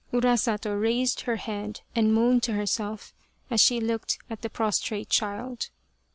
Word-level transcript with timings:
Urasato 0.11 0.73
raised 0.73 1.21
her 1.21 1.35
head 1.35 1.81
and 1.95 2.11
moaned 2.11 2.41
to 2.41 2.53
herself 2.53 3.13
as 3.51 3.61
she 3.61 3.79
looked 3.79 4.17
at 4.31 4.41
the 4.41 4.49
prostrate 4.49 5.09
child. 5.09 5.69